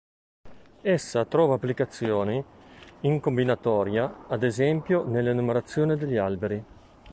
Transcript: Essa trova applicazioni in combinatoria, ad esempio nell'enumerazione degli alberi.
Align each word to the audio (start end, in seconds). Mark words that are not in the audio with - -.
Essa 0.81 1.25
trova 1.25 1.53
applicazioni 1.53 2.43
in 3.01 3.19
combinatoria, 3.19 4.25
ad 4.27 4.41
esempio 4.41 5.03
nell'enumerazione 5.07 5.95
degli 5.95 6.17
alberi. 6.17 6.65